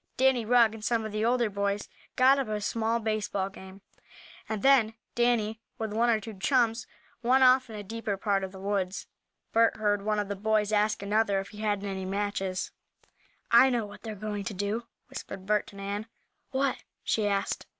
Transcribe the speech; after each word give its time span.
Danny 0.17 0.45
Rugg, 0.45 0.73
and 0.73 0.83
some 0.83 1.05
of 1.05 1.11
the 1.11 1.23
older 1.23 1.47
boys, 1.47 1.87
got 2.15 2.39
up 2.39 2.47
a 2.47 2.59
small 2.59 2.99
baseball 2.99 3.49
game, 3.49 3.81
and 4.49 4.63
then 4.63 4.95
Danny, 5.13 5.61
with 5.77 5.93
one 5.93 6.09
or 6.09 6.19
two 6.19 6.39
chums, 6.39 6.87
went 7.21 7.43
off 7.43 7.69
in 7.69 7.75
a 7.75 7.83
deeper 7.83 8.17
part 8.17 8.43
of 8.43 8.51
the 8.51 8.59
woods. 8.59 9.05
Bert 9.53 9.77
heard 9.77 10.01
one 10.01 10.17
of 10.17 10.27
the 10.27 10.35
boys 10.35 10.71
ask 10.73 11.03
another 11.03 11.39
if 11.39 11.49
he 11.49 11.59
had 11.59 11.83
any 11.83 12.05
matches. 12.05 12.71
"I 13.51 13.69
know 13.69 13.85
what 13.85 14.01
they're 14.01 14.15
going 14.15 14.43
to 14.45 14.55
do," 14.55 14.87
whispered 15.07 15.45
Bert 15.45 15.67
to 15.67 15.75
Nan. 15.75 16.07
"What?" 16.49 16.77
she 17.03 17.27
asked. 17.27 17.67